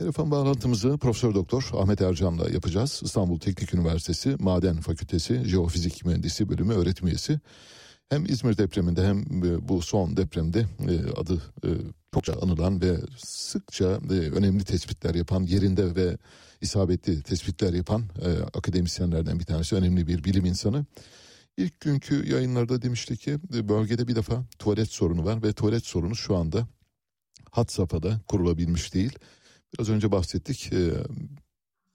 [0.00, 3.00] Telefon bağlantımızı Profesör Doktor Ahmet Ercan'la yapacağız.
[3.04, 7.40] İstanbul Teknik Üniversitesi Maden Fakültesi Jeofizik Mühendisi Bölümü öğretim üyesi.
[8.08, 11.68] Hem İzmir depreminde hem e, bu son depremde e, adı e,
[12.14, 16.16] çokça anılan ve sıkça önemli tespitler yapan yerinde ve
[16.60, 18.04] isabetli tespitler yapan
[18.54, 20.84] akademisyenlerden bir tanesi önemli bir bilim insanı.
[21.56, 23.38] İlk günkü yayınlarda demişti ki
[23.68, 26.66] bölgede bir defa tuvalet sorunu var ve tuvalet sorunu şu anda
[27.50, 29.18] hat safhada kurulabilmiş değil.
[29.74, 30.70] Biraz önce bahsettik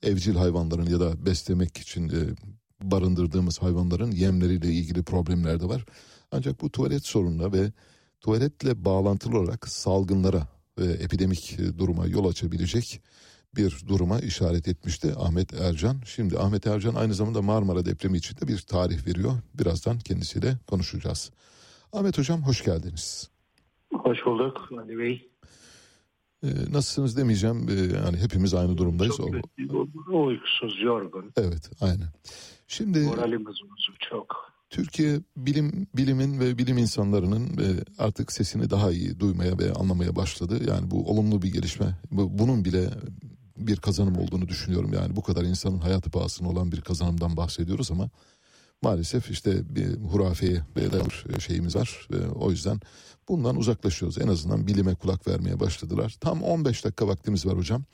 [0.02, 2.36] evcil hayvanların ya da beslemek için
[2.82, 5.84] barındırdığımız hayvanların yemleriyle ilgili problemler de var.
[6.32, 7.72] Ancak bu tuvalet sorununa ve
[8.20, 13.02] tuvaletle bağlantılı olarak salgınlara ve epidemik duruma yol açabilecek
[13.56, 15.96] bir duruma işaret etmişti Ahmet Ercan.
[16.04, 19.32] Şimdi Ahmet Ercan aynı zamanda Marmara depremi için de bir tarih veriyor.
[19.54, 21.30] Birazdan kendisiyle konuşacağız.
[21.92, 23.30] Ahmet Hocam hoş geldiniz.
[23.92, 25.30] Hoş bulduk Ali Bey.
[26.46, 27.68] Ee, nasılsınız demeyeceğim.
[27.68, 29.16] Ee, yani hepimiz aynı durumdayız.
[29.16, 29.30] Çok
[30.12, 31.32] o, uykusuz, yorgun.
[31.36, 32.08] Evet, aynen.
[32.68, 34.56] Şimdi moralimiz bozuk çok.
[34.70, 37.66] Türkiye bilim bilimin ve bilim insanlarının e,
[37.98, 40.60] artık sesini daha iyi duymaya ve anlamaya başladı.
[40.68, 41.86] Yani bu olumlu bir gelişme.
[42.10, 42.90] Bunun bile
[43.56, 44.92] bir kazanım olduğunu düşünüyorum.
[44.92, 48.10] Yani bu kadar insanın hayatı pahasına olan bir kazanımdan bahsediyoruz ama
[48.82, 52.08] maalesef işte bir hurafeye bir şeyimiz var.
[52.34, 52.80] O yüzden
[53.28, 54.18] bundan uzaklaşıyoruz.
[54.18, 56.16] En azından bilime kulak vermeye başladılar.
[56.20, 57.84] Tam 15 dakika vaktimiz var hocam.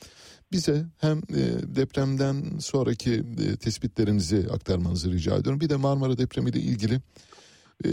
[0.52, 1.42] Bize hem e,
[1.76, 5.60] depremden sonraki e, tespitlerinizi aktarmanızı rica ediyorum.
[5.60, 7.00] Bir de Marmara depremiyle ilgili
[7.84, 7.90] e,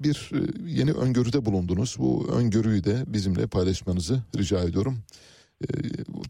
[0.00, 0.30] bir
[0.66, 1.96] yeni öngörüde bulundunuz.
[1.98, 4.98] Bu öngörüyü de bizimle paylaşmanızı rica ediyorum.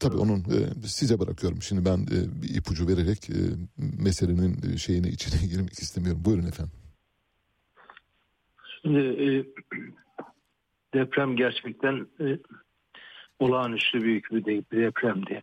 [0.00, 0.44] Tabii onun
[0.84, 1.62] size bırakıyorum.
[1.62, 2.06] Şimdi ben
[2.42, 3.28] bir ipucu vererek
[3.76, 6.22] meselenin şeyine içine girmek istemiyorum.
[6.24, 6.72] Buyurun efendim.
[8.82, 9.46] Şimdi
[10.94, 12.06] deprem gerçekten
[13.38, 15.42] olağanüstü büyük bir depremdi.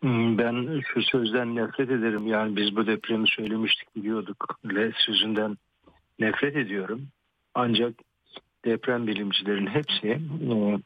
[0.00, 2.26] Hmm, ben şu sözden nefret ederim.
[2.26, 4.58] Yani biz bu depremi söylemiştik biliyorduk.
[4.74, 5.56] Le sözünden
[6.18, 7.08] nefret ediyorum.
[7.54, 7.94] Ancak
[8.64, 10.80] deprem bilimcilerin hepsi e, e,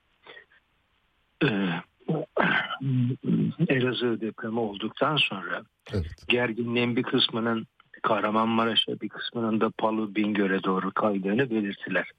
[3.68, 5.62] Elazığ depremi olduktan sonra
[5.92, 6.06] evet.
[6.28, 7.66] gerginliğin bir kısmının
[8.02, 12.10] Kahramanmaraş'a bir kısmının da Palu Bingöl'e doğru kaydığını belirttiler.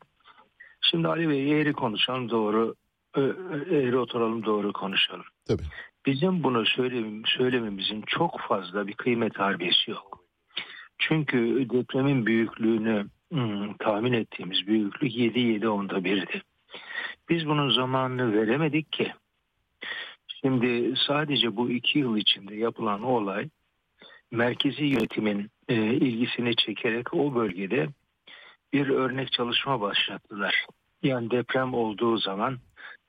[0.82, 2.76] Şimdi Ali Bey eğri konuşalım doğru
[3.70, 5.26] eğri oturalım doğru konuşalım.
[5.48, 5.64] Tabii.
[6.06, 10.24] Bizim bunu söylemem, söylememizin çok fazla bir kıymet harbiyesi yok.
[10.98, 16.42] Çünkü depremin büyüklüğünü hmm, tahmin ettiğimiz büyüklük 7-7 onda birdi.
[17.30, 19.14] Biz bunun zamanını veremedik ki.
[20.28, 23.50] Şimdi sadece bu iki yıl içinde yapılan olay
[24.32, 27.88] merkezi yönetimin e, ilgisini çekerek o bölgede
[28.74, 30.66] bir örnek çalışma başlattılar.
[31.04, 32.58] Yani deprem olduğu zaman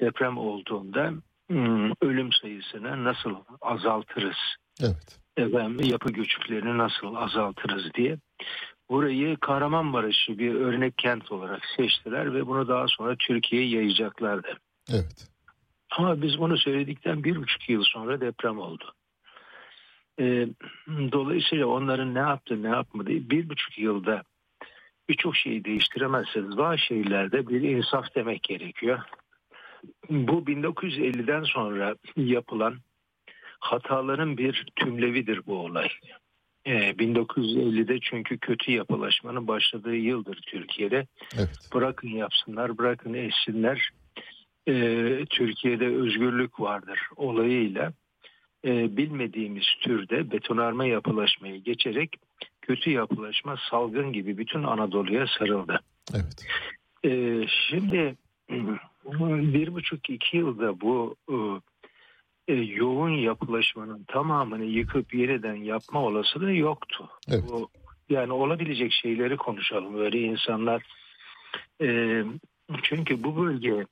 [0.00, 1.12] deprem olduğunda
[1.48, 4.36] Hmm, ölüm sayısını nasıl azaltırız?
[4.80, 5.18] Evet.
[5.36, 8.18] Efendim, yapı göçüklerini nasıl azaltırız diye.
[8.90, 14.58] Burayı Kahramanmaraş'ı bir örnek kent olarak seçtiler ve bunu daha sonra Türkiye'ye yayacaklardı.
[14.90, 15.28] Evet.
[15.90, 18.94] Ama biz bunu söyledikten bir buçuk yıl sonra deprem oldu.
[20.20, 20.48] Ee,
[20.88, 24.22] dolayısıyla onların ne yaptı ne yapmadı bir buçuk yılda
[25.08, 29.00] birçok şeyi değiştiremezseniz bazı şehirlerde bir insaf demek gerekiyor
[30.10, 32.76] bu 1950'den sonra yapılan
[33.58, 35.88] hataların bir tümlevidir bu olay.
[36.66, 41.06] Ee, 1950'de çünkü kötü yapılaşmanın başladığı yıldır Türkiye'de.
[41.36, 41.58] Evet.
[41.74, 43.90] Bırakın yapsınlar, bırakın etsinler.
[44.68, 47.92] Ee, Türkiye'de özgürlük vardır olayıyla
[48.64, 52.16] e, bilmediğimiz türde betonarme yapılaşmayı geçerek
[52.62, 55.80] kötü yapılaşma salgın gibi bütün Anadolu'ya sarıldı.
[56.14, 56.46] Evet.
[57.04, 58.14] Ee, şimdi
[59.54, 61.36] bir buçuk iki yılda bu e,
[62.48, 67.08] e, yoğun yapılaşmanın tamamını yıkıp yeniden yapma olasılığı yoktu.
[67.28, 67.44] Evet.
[67.50, 67.68] Bu,
[68.08, 69.98] yani olabilecek şeyleri konuşalım.
[69.98, 70.82] Öyle insanlar
[71.82, 72.22] e,
[72.82, 73.86] çünkü bu bölge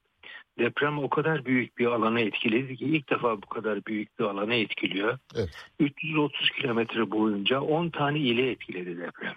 [0.58, 4.54] deprem o kadar büyük bir alanı etkiledi ki ilk defa bu kadar büyük bir alanı
[4.54, 5.18] etkiliyor.
[5.34, 5.50] Evet.
[5.80, 9.34] 330 kilometre boyunca 10 tane ile etkiledi deprem.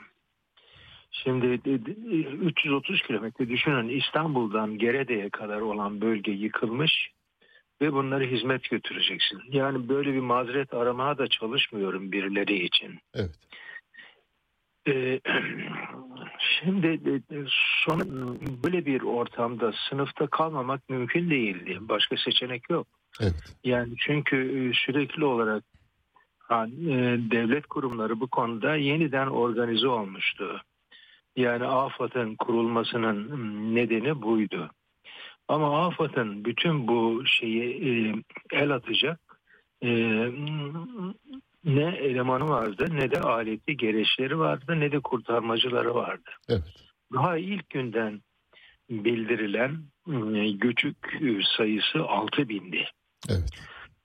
[1.12, 1.46] Şimdi
[2.46, 7.12] 330 kilometre düşünün İstanbul'dan Gerede'ye kadar olan bölge yıkılmış
[7.82, 9.42] ve bunları hizmet götüreceksin.
[9.52, 13.00] Yani böyle bir mazeret aramaya da çalışmıyorum birileri için.
[13.14, 13.36] Evet.
[14.88, 15.20] Ee,
[16.40, 17.22] şimdi
[17.86, 18.00] son
[18.64, 21.78] böyle bir ortamda sınıfta kalmamak mümkün değildi.
[21.82, 22.88] Başka seçenek yok.
[23.22, 23.56] Evet.
[23.64, 25.64] Yani çünkü sürekli olarak
[27.32, 30.62] devlet kurumları bu konuda yeniden organize olmuştu.
[31.36, 34.70] Yani AFAD'ın kurulmasının nedeni buydu.
[35.48, 38.14] Ama AFAD'ın bütün bu şeyi e,
[38.52, 39.20] el atacak
[39.82, 39.90] e,
[41.64, 46.30] ne elemanı vardı ne de aleti gereçleri vardı ne de kurtarmacıları vardı.
[46.50, 46.64] Evet.
[47.14, 48.22] Daha ilk günden
[48.90, 49.84] bildirilen
[50.36, 50.98] e, göçük
[51.58, 52.86] sayısı 6 bindi.
[53.30, 53.50] Evet.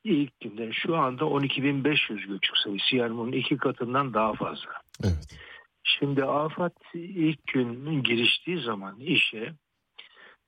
[0.05, 4.71] İlk günden şu anda 12.500 göçük sayısı yani bunun iki katından daha fazla.
[5.05, 5.39] Evet.
[5.85, 9.53] Şimdi AFAD ilk gün giriştiği zaman işe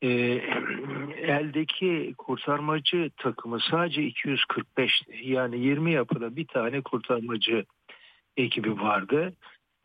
[0.04, 0.08] e,
[1.22, 5.28] eldeki kurtarmacı takımı sadece 245'ti.
[5.28, 7.64] Yani 20 yapıda bir tane kurtarmacı
[8.36, 9.32] ekibi vardı.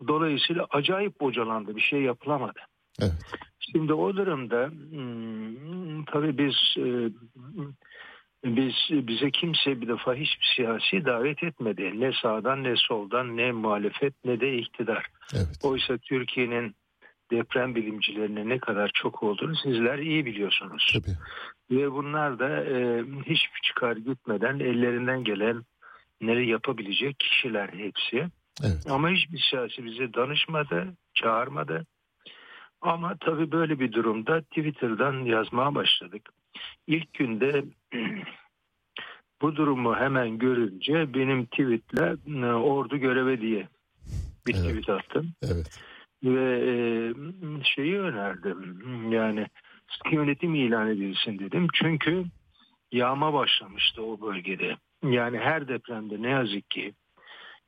[0.07, 1.75] Dolayısıyla acayip bocalandı.
[1.75, 2.59] Bir şey yapılamadı.
[3.01, 3.13] Evet.
[3.59, 7.09] Şimdi o durumda hmm, tabii biz e,
[8.45, 8.73] biz
[9.07, 11.99] bize kimse bir defa hiçbir siyasi davet etmedi.
[11.99, 15.05] Ne sağdan ne soldan ne muhalefet ne de iktidar.
[15.33, 15.59] Evet.
[15.63, 16.75] Oysa Türkiye'nin
[17.31, 20.87] deprem bilimcilerine ne kadar çok olduğunu sizler iyi biliyorsunuz.
[20.93, 21.17] Tabii.
[21.71, 25.63] Ve bunlar da e, hiçbir çıkar gitmeden ellerinden gelen
[26.21, 28.27] neleri yapabilecek kişiler hepsi.
[28.63, 28.87] Evet.
[28.89, 31.85] Ama hiçbir siyasi bize danışmadı, çağırmadı.
[32.81, 36.29] Ama tabii böyle bir durumda Twitter'dan yazmaya başladık.
[36.87, 37.65] İlk günde
[39.41, 42.15] bu durumu hemen görünce benim tweetle
[42.47, 43.67] e, ordu göreve diye
[44.47, 44.65] bir Evet.
[44.65, 45.79] tweet attım Evet.
[46.23, 46.73] Ve e,
[47.63, 49.47] şeyi önerdim yani
[49.87, 52.25] sıkı yönetim ilan edilsin dedim çünkü
[52.91, 56.93] yağma başlamıştı o bölgede yani her depremde ne yazık ki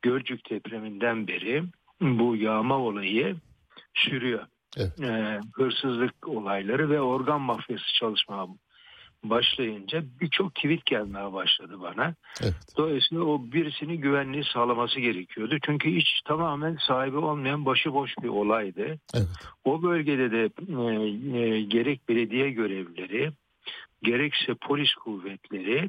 [0.02, 1.64] Gölcük depreminden beri
[2.00, 3.36] bu yağma olayı
[3.94, 4.46] sürüyor.
[4.76, 5.00] Evet.
[5.00, 8.46] E, hırsızlık olayları ve organ mafyası çalışmaya
[9.24, 12.14] başlayınca birçok tweet gelmeye başladı bana.
[12.42, 12.54] Evet.
[12.76, 15.58] Dolayısıyla o birisini güvenliği sağlaması gerekiyordu.
[15.66, 18.98] Çünkü hiç tamamen sahibi olmayan başıboş bir olaydı.
[19.14, 19.28] Evet.
[19.64, 23.32] O bölgede de e, e, gerek belediye görevlileri,
[24.02, 25.88] gerekse polis kuvvetleri,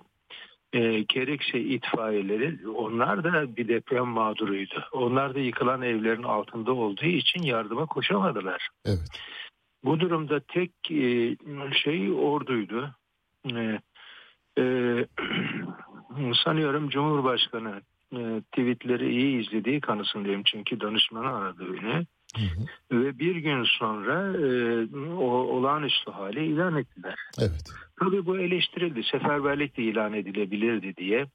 [0.74, 4.84] e, gerekse itfaiyeleri onlar da bir deprem mağduruydu.
[4.92, 8.70] Onlar da yıkılan evlerin altında olduğu için yardıma koşamadılar.
[8.86, 9.10] Evet.
[9.84, 11.36] Bu durumda tek e,
[11.84, 12.96] şey orduydu.
[13.52, 13.80] E,
[14.58, 14.64] e,
[16.44, 17.82] sanıyorum Cumhurbaşkanı
[18.14, 22.06] e, tweetleri iyi izlediği kanısındayım çünkü danışmanı aradı beni.
[22.36, 23.02] Hı hı.
[23.04, 24.86] Ve bir gün sonra e,
[25.16, 27.16] o olağanüstü hali ilan ettiler.
[27.40, 27.64] Evet.
[28.00, 29.04] Tabii bu eleştirildi.
[29.04, 31.28] Seferberlik de ilan edilebilirdi diye.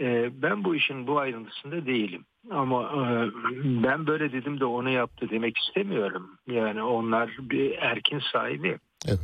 [0.00, 2.24] E, ben bu işin bu ayrıntısında değilim.
[2.50, 3.30] Ama e,
[3.82, 6.30] ben böyle dedim de onu yaptı demek istemiyorum.
[6.46, 8.78] Yani onlar bir erkin sahibi.
[9.08, 9.20] Evet.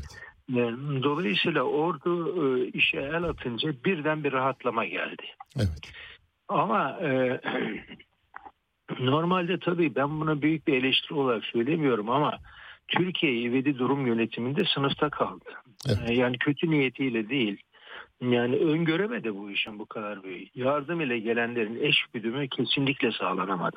[0.53, 0.57] E,
[1.03, 5.23] Dolayısıyla ordu e, işe el atınca birden bir rahatlama geldi.
[5.57, 5.93] Evet.
[6.49, 7.41] Ama e,
[9.01, 12.39] normalde tabii ben buna büyük bir eleştiri olarak söylemiyorum ama
[12.89, 15.45] Türkiye ivedi durum yönetiminde sınıfta kaldı.
[15.89, 16.11] Evet.
[16.11, 17.63] E, Yani kötü niyetiyle değil.
[18.21, 20.57] Yani öngöremedi bu işin bu kadar büyük.
[20.57, 23.77] Yardım ile gelenlerin eş güdümü kesinlikle sağlanamadı.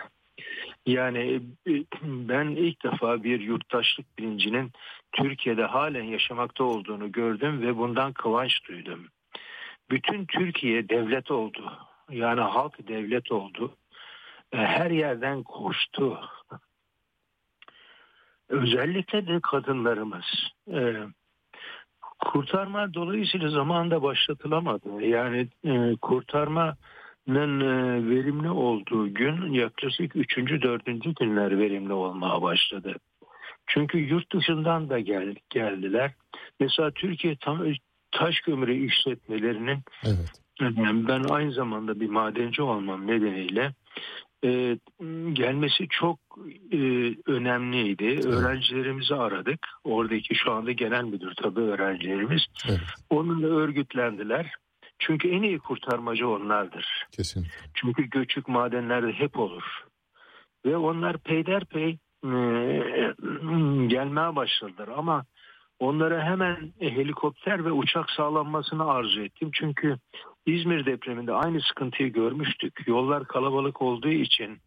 [0.86, 1.72] Yani e,
[2.04, 4.72] ben ilk defa bir yurttaşlık bilincinin
[5.12, 9.08] Türkiye'de halen yaşamakta olduğunu gördüm ve bundan kıvanç duydum.
[9.90, 11.74] Bütün Türkiye devlet oldu.
[12.10, 13.76] Yani halk devlet oldu.
[14.52, 16.20] E, Her yerden koştu.
[18.50, 20.26] Özellikle de kadınlarımız.
[20.74, 20.96] E,
[22.26, 25.06] Kurtarma dolayısıyla zamanında başlatılamadı.
[25.06, 25.48] Yani
[26.02, 26.78] kurtarmanın e,
[28.10, 30.38] verimli olduğu gün yaklaşık 3.
[30.38, 30.86] 4.
[31.20, 32.96] günler verimli olmaya başladı.
[33.68, 36.12] Çünkü yurt dışından da gel, geldiler.
[36.60, 37.66] Mesela Türkiye tam
[38.12, 40.42] taş kömürü işletmelerinin Evet.
[40.78, 43.72] yani ben aynı zamanda bir madenci olmam nedeniyle
[44.44, 44.78] e,
[45.34, 46.20] gelmesi çok
[46.72, 46.78] e,
[47.26, 48.28] önemliydi.
[48.28, 49.68] Öğrencilerimizi aradık.
[49.84, 52.42] Oradaki şu anda genel müdür tabii öğrencilerimiz.
[52.70, 52.80] Evet.
[53.10, 54.54] Onunla örgütlendiler.
[55.02, 57.06] Çünkü en iyi kurtarmacı onlardır.
[57.12, 57.52] Kesinlikle.
[57.74, 59.64] Çünkü göçük madenlerde hep olur.
[60.66, 62.32] Ve onlar peyderpey e,
[63.88, 64.88] gelmeye başladılar.
[64.98, 65.26] Ama
[65.80, 69.50] onlara hemen helikopter ve uçak sağlanmasını arzu ettim.
[69.54, 69.98] Çünkü
[70.46, 72.88] İzmir depreminde aynı sıkıntıyı görmüştük.
[72.88, 74.58] Yollar kalabalık olduğu için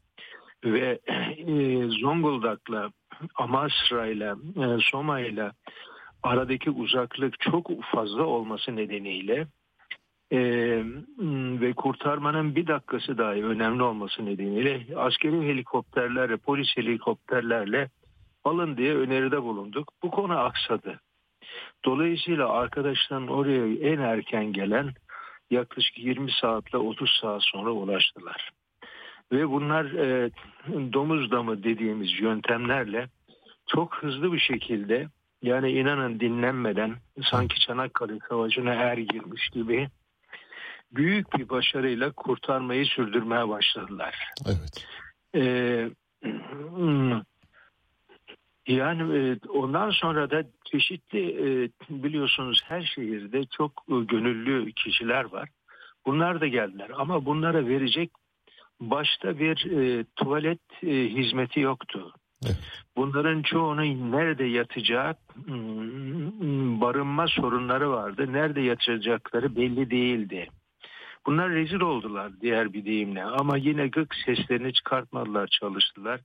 [0.65, 2.91] ve e, Zonguldak'la,
[3.35, 5.53] Amasra'yla, e, Soma'yla
[6.23, 9.47] aradaki uzaklık çok fazla olması nedeniyle
[10.33, 10.39] e,
[11.61, 17.91] ve kurtarmanın bir dakikası dahi önemli olması nedeniyle askeri helikopterlerle, polis helikopterlerle
[18.45, 19.93] alın diye öneride bulunduk.
[20.03, 21.01] Bu konu aksadı.
[21.85, 24.95] Dolayısıyla arkadaşların oraya en erken gelen
[25.51, 28.51] yaklaşık 20 saatle 30 saat sonra ulaştılar.
[29.33, 30.31] Ve bunlar e,
[30.93, 33.09] domuz damı dediğimiz yöntemlerle
[33.67, 35.09] çok hızlı bir şekilde
[35.43, 36.97] Yani inanın dinlenmeden
[37.31, 39.89] sanki Çanakkale Savaşı'na er girmiş gibi
[40.97, 44.15] büyük bir başarıyla kurtarmayı sürdürmeye başladılar.
[44.47, 44.87] Evet.
[45.35, 45.91] Ee,
[48.67, 55.49] yani e, ondan sonra da çeşitli e, biliyorsunuz her şehirde çok e, gönüllü kişiler var.
[56.07, 58.11] Bunlar da geldiler ama bunlara verecek
[58.81, 59.67] başta bir
[60.17, 62.13] tuvalet hizmeti yoktu.
[62.47, 62.59] Evet.
[62.97, 68.33] Bunların çoğunun nerede yatacağı hmm, barınma sorunları vardı.
[68.33, 70.49] Nerede yatacakları belli değildi.
[71.27, 76.21] Bunlar rezil oldular diğer bir deyimle ama yine gık seslerini çıkartmadılar çalıştılar.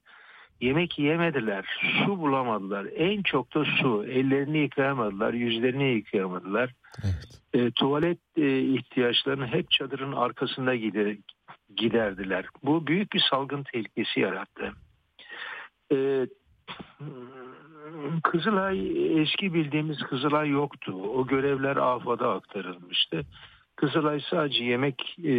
[0.61, 1.65] Yemek yemediler,
[2.05, 2.87] su bulamadılar.
[2.95, 4.05] En çok da su.
[4.05, 6.73] Ellerini yıkayamadılar, yüzlerini yıkayamadılar.
[7.03, 7.39] Evet.
[7.53, 11.17] E, tuvalet e, ihtiyaçlarını hep çadırın arkasında gider,
[11.75, 12.45] giderdiler.
[12.63, 14.73] Bu büyük bir salgın tehlikesi yarattı.
[15.91, 16.27] E,
[18.23, 20.93] Kızılay eski bildiğimiz Kızılay yoktu.
[20.93, 23.25] O görevler AFAD'a aktarılmıştı.
[23.79, 25.31] Kızılay sadece yemek e,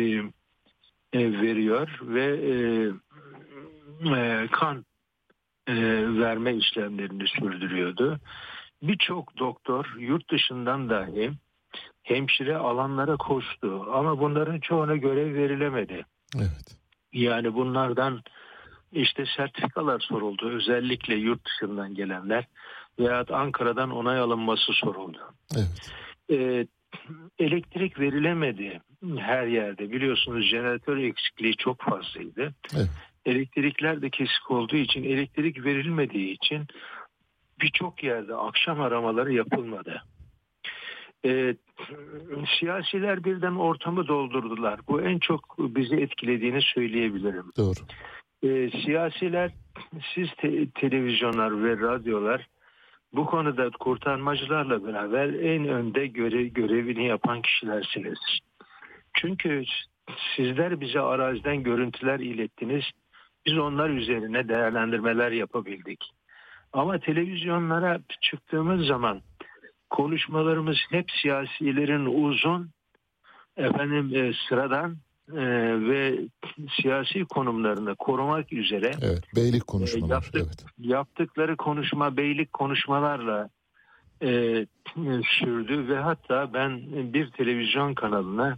[1.13, 2.55] e, veriyor ve e,
[4.17, 4.85] e, kan
[5.67, 5.75] e,
[6.21, 8.19] verme işlemlerini sürdürüyordu.
[8.83, 11.31] Birçok doktor yurt dışından dahi
[12.03, 16.05] hemşire alanlara koştu ama bunların çoğuna görev verilemedi.
[16.37, 16.77] Evet.
[17.13, 18.23] Yani bunlardan
[18.93, 20.51] işte sertifikalar soruldu.
[20.51, 22.47] Özellikle yurt dışından gelenler
[22.99, 25.19] veya Ankara'dan onay alınması soruldu.
[25.57, 25.93] Evet.
[26.31, 26.67] Ee,
[27.39, 28.81] elektrik verilemedi
[29.19, 29.93] her yerde.
[29.93, 32.55] Biliyorsunuz jeneratör eksikliği çok fazlaydı.
[32.77, 32.89] Evet.
[33.25, 36.67] Elektrikler de kesik olduğu için elektrik verilmediği için
[37.61, 40.03] birçok yerde akşam aramaları yapılmadı.
[41.25, 41.55] Ee,
[42.59, 44.81] siyasiler birden ortamı doldurdular.
[44.89, 47.53] Bu en çok bizi etkilediğini söyleyebilirim.
[47.57, 47.81] Doğru.
[48.43, 49.53] Ee, siyasiler,
[50.15, 52.47] siz te- televizyonlar ve radyolar
[53.13, 58.19] bu konuda kurtarmacılarla beraber en önde göre, görevini yapan kişilersiniz.
[59.15, 59.65] Çünkü
[60.37, 62.85] sizler bize araziden görüntüler ilettiniz.
[63.47, 66.11] Biz onlar üzerine değerlendirmeler yapabildik.
[66.73, 69.21] Ama televizyonlara çıktığımız zaman
[69.91, 72.71] konuşmalarımız hep siyasilerin uzun,
[73.57, 74.97] efendim e, sıradan
[75.37, 75.45] e,
[75.89, 76.19] ve
[76.81, 79.23] siyasi konumlarını korumak üzere Evet.
[79.37, 80.15] Beylik konuşmalar.
[80.15, 80.43] yaptık.
[80.47, 80.65] Evet.
[80.79, 83.49] yaptıkları konuşma beylik konuşmalarla
[84.23, 84.29] e,
[85.39, 86.81] sürdü ve hatta ben
[87.13, 88.57] bir televizyon kanalına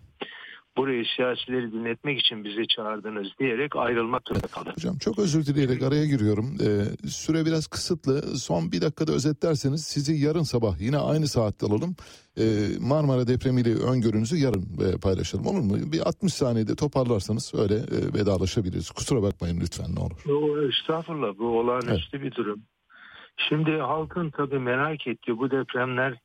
[0.76, 4.72] burayı siyasileri dinletmek için bizi çağırdınız diyerek ayrılmak zorunda kaldım.
[4.76, 6.56] Hocam çok özür dileyerek araya giriyorum.
[6.60, 8.22] Ee, süre biraz kısıtlı.
[8.38, 11.96] Son bir dakikada özetlerseniz sizi yarın sabah yine aynı saatte alalım.
[12.38, 12.42] Ee,
[12.80, 15.92] Marmara depremiyle öngörünüzü yarın e, paylaşalım olur mu?
[15.92, 18.90] Bir 60 saniyede toparlarsanız öyle e, vedalaşabiliriz.
[18.90, 20.24] Kusura bakmayın lütfen ne olur.
[20.30, 22.62] O, estağfurullah bu olağanüstü bir durum.
[23.48, 26.18] Şimdi halkın tabii merak ettiği bu depremler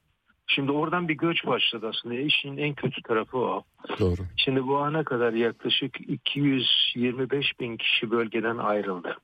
[0.47, 2.15] şimdi oradan bir göç başladı aslında.
[2.15, 3.63] İşin en kötü tarafı o.
[3.99, 4.21] Doğru.
[4.37, 9.17] Şimdi bu ana kadar yaklaşık 225 bin kişi bölgeden ayrıldı.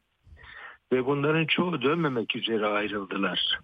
[0.91, 3.59] Ve bunların çoğu dönmemek üzere ayrıldılar.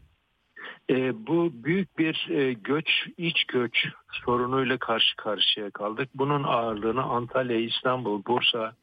[0.90, 3.88] E, bu büyük bir e, göç, iç göç
[4.26, 6.10] sorunuyla karşı karşıya kaldık.
[6.16, 8.74] Bunun ağırlığını Antalya, İstanbul, Bursa,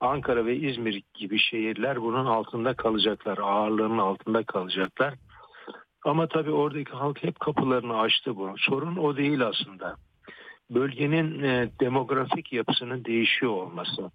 [0.00, 3.38] Ankara ve İzmir gibi şehirler bunun altında kalacaklar.
[3.38, 5.14] Ağırlığının altında kalacaklar.
[6.06, 8.54] Ama tabii oradaki halk hep kapılarını açtı bu.
[8.58, 9.96] Sorun o değil aslında
[10.70, 14.10] bölgenin e, demografik yapısının değişiyor olması.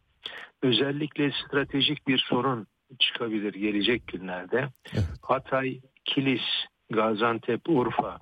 [0.62, 2.67] Özellikle stratejik bir sorun
[3.00, 4.67] çıkabilir gelecek günlerde.
[4.93, 5.05] Evet.
[5.21, 6.41] Hatay, Kilis,
[6.89, 8.19] Gaziantep, Urfa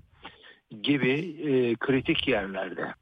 [0.81, 1.11] gibi
[1.43, 2.93] e, kritik yerlerde.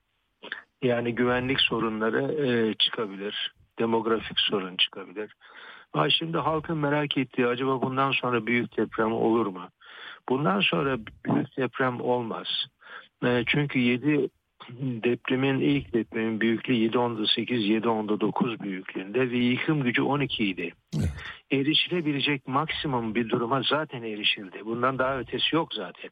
[0.82, 3.54] Yani güvenlik sorunları e, çıkabilir.
[3.80, 5.34] Demografik sorun çıkabilir.
[5.94, 9.70] Ha şimdi halkın merak ettiği acaba bundan sonra büyük deprem olur mu?
[10.30, 12.48] Bundan sonra büyük deprem olmaz.
[13.26, 14.30] E, çünkü 7
[14.80, 20.74] depremin ilk depremin büyüklüğü 7.8 7.9 büyüklüğünde ve yıkım gücü 12 idi.
[20.98, 21.10] Evet.
[21.52, 24.66] Erişilebilecek maksimum bir duruma zaten erişildi.
[24.66, 26.10] Bundan daha ötesi yok zaten.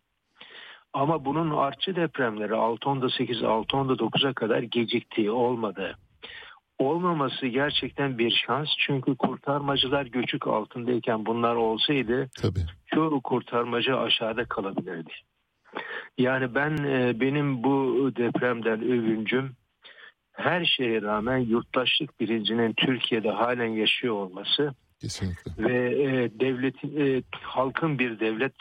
[0.93, 5.95] Ama bunun artçı depremleri 6.8 6.9'a kadar geciktiği olmadı.
[6.79, 12.65] Olmaması gerçekten bir şans çünkü kurtarmacılar göçük altındayken bunlar olsaydı Tabii.
[12.85, 15.11] çoğu kurtarmacı aşağıda kalabilirdi.
[16.17, 19.55] Yani ben e, benim bu depremden övüncüm
[20.31, 25.51] her şeye rağmen yurttaşlık bilincinin Türkiye'de halen yaşıyor olması Kesinlikle.
[25.57, 28.55] ve e, devletin e, halkın bir devlet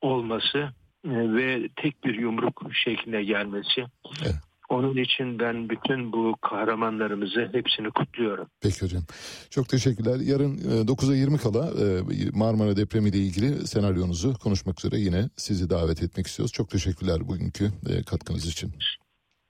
[0.00, 0.70] olması
[1.04, 3.84] ve tek bir yumruk şekline gelmesi.
[4.22, 4.49] Evet.
[4.70, 8.46] Onun için ben bütün bu kahramanlarımızı hepsini kutluyorum.
[8.60, 9.02] Peki hocam.
[9.50, 10.20] Çok teşekkürler.
[10.20, 11.70] Yarın 9'a 20 kala
[12.32, 16.52] Marmara depremi ile ilgili senaryonuzu konuşmak üzere yine sizi davet etmek istiyoruz.
[16.52, 17.70] Çok teşekkürler bugünkü
[18.06, 18.72] katkınız için.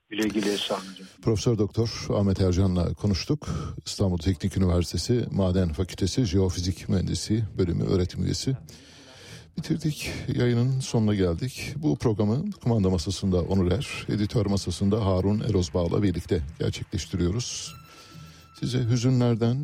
[0.09, 0.83] Güle güle sağ olun.
[1.21, 3.47] Profesör Doktor Ahmet Ercan'la konuştuk.
[3.85, 8.57] İstanbul Teknik Üniversitesi Maden Fakültesi Jeofizik Mühendisi bölümü öğretim üyesi.
[9.57, 10.11] Bitirdik.
[10.35, 11.73] Yayının sonuna geldik.
[11.75, 17.75] Bu programı kumanda masasında Onur Er, editör masasında Harun Erozbağ'la birlikte gerçekleştiriyoruz.
[18.59, 19.57] Size hüzünlerden,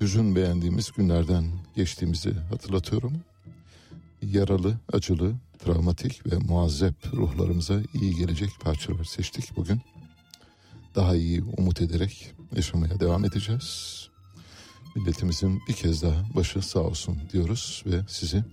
[0.00, 1.44] hüzün beğendiğimiz günlerden
[1.76, 3.12] geçtiğimizi hatırlatıyorum.
[4.22, 9.80] Yaralı, acılı, travmatik ve muazzep ruhlarımıza iyi gelecek parçalar seçtik bugün.
[10.94, 13.98] Daha iyi umut ederek yaşamaya devam edeceğiz.
[14.96, 18.44] Milletimizin bir kez daha başı sağ olsun diyoruz ve sizi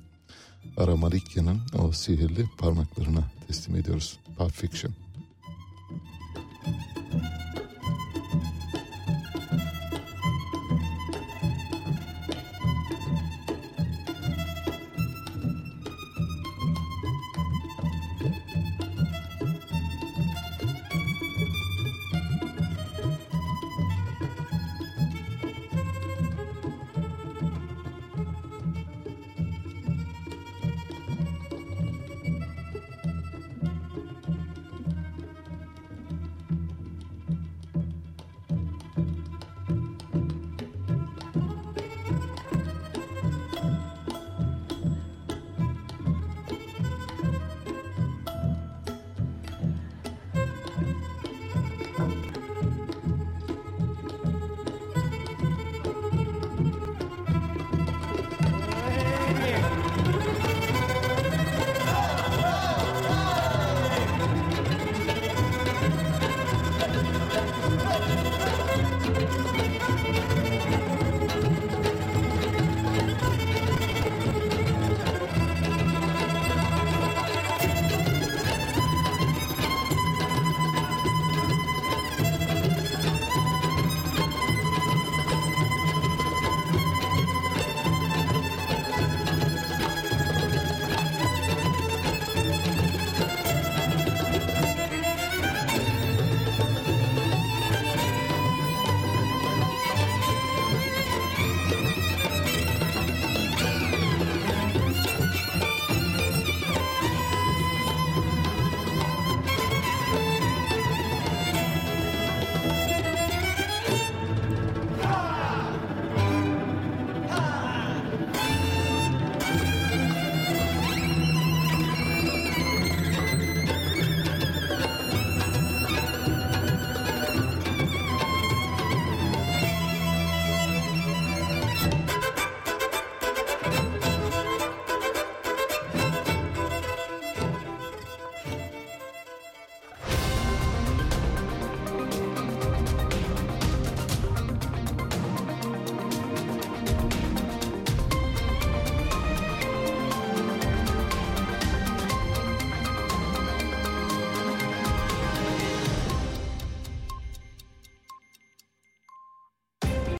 [0.77, 4.17] Aramalikya'nın o sihirli parmaklarına teslim ediyoruz.
[4.37, 4.93] Pulp Fiction.
[6.65, 6.98] Thank you